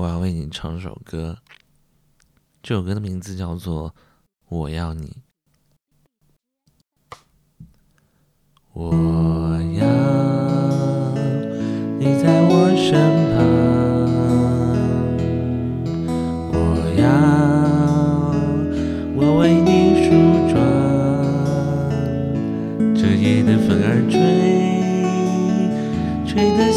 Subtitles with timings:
[0.00, 1.36] 我要为你唱首歌。
[2.62, 3.90] 这首歌的名字叫做
[4.48, 5.08] 《我要你》。
[8.72, 8.94] 我
[9.74, 9.86] 要
[11.98, 12.96] 你在我身
[13.34, 13.44] 旁，
[16.54, 16.56] 我
[16.96, 17.04] 要
[19.14, 19.68] 我为你
[20.06, 20.08] 梳
[20.48, 20.56] 妆，
[22.94, 24.16] 这夜的风儿吹，
[26.26, 26.69] 吹得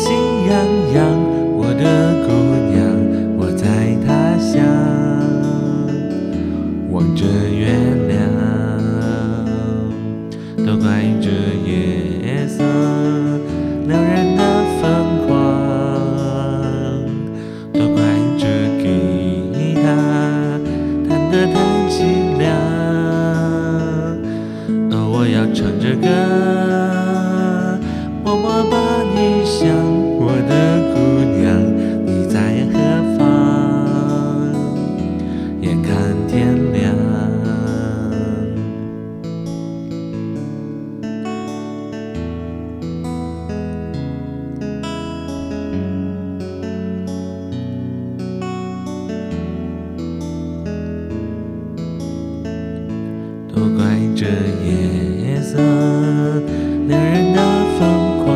[54.24, 54.30] 这
[54.64, 55.58] 夜色
[56.88, 57.40] 撩人的
[57.78, 58.32] 疯狂，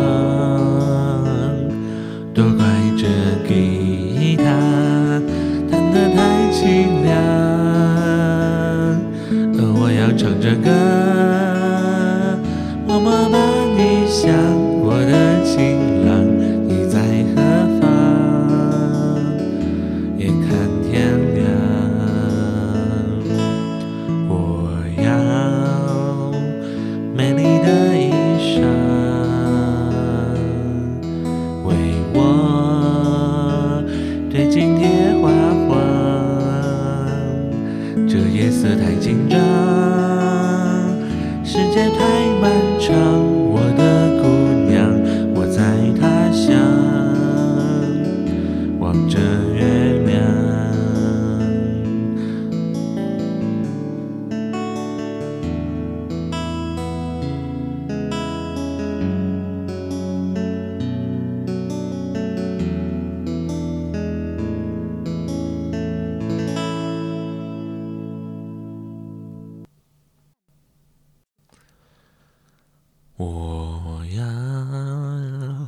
[2.34, 2.66] 都怪
[2.98, 3.08] 这
[3.48, 4.44] 吉他
[5.72, 6.18] 弹得太
[6.52, 6.60] 凄
[7.06, 7.08] 凉。
[9.54, 10.68] 而我要唱着歌，
[12.86, 13.47] 默默把
[38.48, 39.67] 夜色太紧张，
[73.18, 75.68] 我要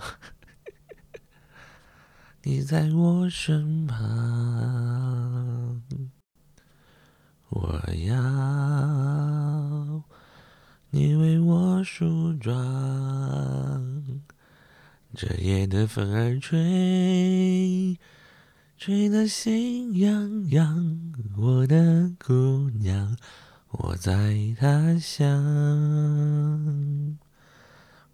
[2.44, 3.98] 你在我身旁，
[7.50, 8.16] 我要
[10.92, 12.54] 你为我梳妆。
[15.16, 17.98] 这夜的风儿吹，
[18.78, 21.12] 吹得心痒痒。
[21.36, 23.18] 我的姑娘，
[23.72, 25.28] 我在他乡。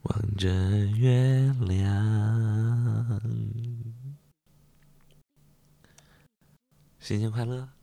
[0.05, 0.47] 望着
[0.97, 3.19] 月亮，
[6.99, 7.74] 新年快乐！